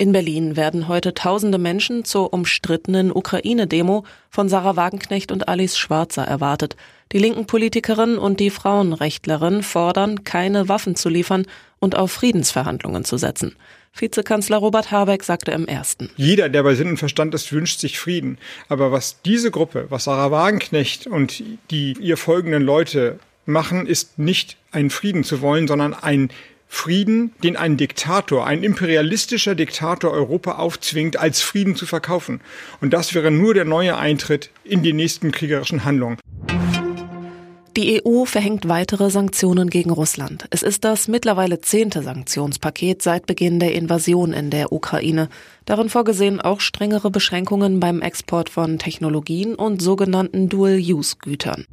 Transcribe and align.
In 0.00 0.12
Berlin 0.12 0.56
werden 0.56 0.88
heute 0.88 1.12
tausende 1.12 1.58
Menschen 1.58 2.06
zur 2.06 2.32
umstrittenen 2.32 3.12
Ukraine-Demo 3.12 4.04
von 4.30 4.48
Sarah 4.48 4.74
Wagenknecht 4.74 5.30
und 5.30 5.46
Alice 5.46 5.76
Schwarzer 5.76 6.24
erwartet. 6.24 6.74
Die 7.12 7.18
linken 7.18 7.46
Politikerin 7.46 8.16
und 8.16 8.40
die 8.40 8.48
Frauenrechtlerin 8.48 9.62
fordern, 9.62 10.24
keine 10.24 10.70
Waffen 10.70 10.96
zu 10.96 11.10
liefern 11.10 11.44
und 11.80 11.98
auf 11.98 12.12
Friedensverhandlungen 12.12 13.04
zu 13.04 13.18
setzen. 13.18 13.56
Vizekanzler 13.92 14.56
Robert 14.56 14.90
Habeck 14.90 15.22
sagte 15.22 15.50
im 15.50 15.66
ersten. 15.66 16.08
Jeder, 16.16 16.48
der 16.48 16.62
bei 16.62 16.74
Sinn 16.74 16.88
und 16.88 16.96
Verstand 16.96 17.34
ist, 17.34 17.52
wünscht 17.52 17.78
sich 17.80 17.98
Frieden. 17.98 18.38
Aber 18.70 18.92
was 18.92 19.20
diese 19.20 19.50
Gruppe, 19.50 19.84
was 19.90 20.04
Sarah 20.04 20.30
Wagenknecht 20.30 21.08
und 21.08 21.42
die 21.70 21.92
ihr 22.00 22.16
folgenden 22.16 22.62
Leute 22.62 23.18
machen, 23.44 23.86
ist 23.86 24.18
nicht 24.18 24.56
einen 24.72 24.88
Frieden 24.88 25.24
zu 25.24 25.42
wollen, 25.42 25.68
sondern 25.68 25.92
ein 25.92 26.30
Frieden, 26.72 27.34
den 27.42 27.56
ein 27.56 27.76
Diktator, 27.76 28.46
ein 28.46 28.62
imperialistischer 28.62 29.56
Diktator 29.56 30.12
Europa 30.12 30.52
aufzwingt, 30.52 31.18
als 31.18 31.42
Frieden 31.42 31.74
zu 31.74 31.84
verkaufen. 31.84 32.40
Und 32.80 32.92
das 32.94 33.12
wäre 33.12 33.30
nur 33.32 33.54
der 33.54 33.64
neue 33.66 33.98
Eintritt 33.98 34.50
in 34.64 34.82
die 34.82 34.92
nächsten 34.92 35.32
kriegerischen 35.32 35.84
Handlungen. 35.84 36.16
Die 37.76 38.02
EU 38.04 38.24
verhängt 38.24 38.68
weitere 38.68 39.10
Sanktionen 39.10 39.68
gegen 39.68 39.90
Russland. 39.90 40.46
Es 40.50 40.62
ist 40.62 40.84
das 40.84 41.08
mittlerweile 41.08 41.60
zehnte 41.60 42.02
Sanktionspaket 42.02 43.02
seit 43.02 43.26
Beginn 43.26 43.60
der 43.60 43.74
Invasion 43.74 44.32
in 44.32 44.50
der 44.50 44.72
Ukraine. 44.72 45.28
Darin 45.66 45.88
vorgesehen 45.88 46.40
auch 46.40 46.60
strengere 46.60 47.10
Beschränkungen 47.10 47.80
beim 47.80 48.00
Export 48.00 48.48
von 48.48 48.78
Technologien 48.78 49.54
und 49.54 49.82
sogenannten 49.82 50.48
Dual-Use-Gütern. 50.48 51.66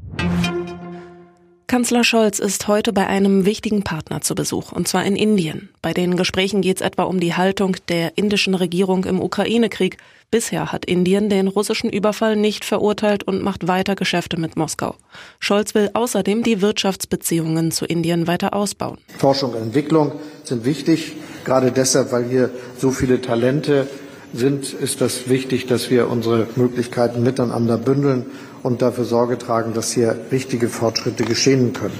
Kanzler 1.78 2.04
Scholz 2.04 2.40
ist 2.40 2.68
heute 2.68 2.92
bei 2.92 3.06
einem 3.06 3.46
wichtigen 3.46 3.84
Partner 3.84 4.22
zu 4.22 4.34
Besuch, 4.34 4.72
und 4.72 4.88
zwar 4.88 5.06
in 5.06 5.16
Indien. 5.16 5.70
Bei 5.84 5.94
den 5.94 6.18
Gesprächen 6.18 6.62
geht 6.62 6.78
es 6.78 6.82
etwa 6.82 7.04
um 7.04 7.20
die 7.20 7.36
Haltung 7.36 7.76
der 7.88 8.18
indischen 8.18 8.56
Regierung 8.56 9.06
im 9.06 9.22
Ukraine-Krieg. 9.22 9.98
Bisher 10.32 10.72
hat 10.72 10.86
Indien 10.86 11.30
den 11.30 11.48
russischen 11.48 11.92
Überfall 11.92 12.36
nicht 12.36 12.66
verurteilt 12.66 13.26
und 13.26 13.44
macht 13.44 13.68
weiter 13.68 13.94
Geschäfte 13.94 14.40
mit 14.40 14.58
Moskau. 14.58 14.96
Scholz 15.40 15.76
will 15.76 15.92
außerdem 15.94 16.42
die 16.42 16.64
Wirtschaftsbeziehungen 16.64 17.70
zu 17.70 17.86
Indien 17.86 18.26
weiter 18.26 18.56
ausbauen. 18.56 18.98
Forschung 19.16 19.52
und 19.52 19.62
Entwicklung 19.62 20.14
sind 20.46 20.66
wichtig, 20.66 21.14
gerade 21.46 21.72
deshalb, 21.72 22.12
weil 22.12 22.24
hier 22.28 22.50
so 22.80 22.90
viele 22.90 23.22
Talente 23.22 23.88
sind, 24.34 24.74
ist 24.74 25.02
das 25.02 25.30
wichtig, 25.30 25.68
dass 25.68 25.90
wir 25.90 26.10
unsere 26.10 26.48
Möglichkeiten 26.56 27.24
miteinander 27.24 27.78
bündeln 27.78 28.26
und 28.64 28.82
dafür 28.82 29.06
Sorge 29.06 29.38
tragen, 29.38 29.74
dass 29.74 29.92
hier 29.92 30.18
richtige 30.32 30.70
Fortschritte 30.70 31.24
geschehen 31.24 31.74
können. 31.74 32.00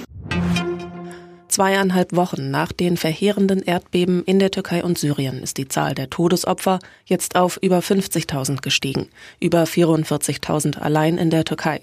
Zweieinhalb 1.48 2.14
Wochen 2.14 2.50
nach 2.50 2.70
den 2.70 2.96
verheerenden 2.96 3.62
Erdbeben 3.62 4.22
in 4.24 4.38
der 4.38 4.52
Türkei 4.52 4.84
und 4.84 4.96
Syrien 4.96 5.42
ist 5.42 5.56
die 5.56 5.66
Zahl 5.66 5.94
der 5.94 6.08
Todesopfer 6.08 6.78
jetzt 7.04 7.34
auf 7.34 7.58
über 7.60 7.80
50.000 7.80 8.60
gestiegen, 8.60 9.08
über 9.40 9.64
44.000 9.64 10.78
allein 10.78 11.18
in 11.18 11.30
der 11.30 11.44
Türkei. 11.44 11.80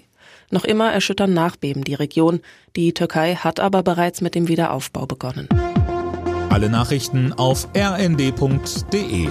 Noch 0.50 0.64
immer 0.64 0.92
erschüttern 0.92 1.34
Nachbeben 1.34 1.84
die 1.84 1.94
Region. 1.94 2.40
Die 2.76 2.94
Türkei 2.94 3.34
hat 3.34 3.60
aber 3.60 3.82
bereits 3.82 4.20
mit 4.20 4.34
dem 4.34 4.48
Wiederaufbau 4.48 5.04
begonnen. 5.04 5.48
Alle 6.48 6.70
Nachrichten 6.70 7.32
auf 7.32 7.68
rnd.de 7.76 9.28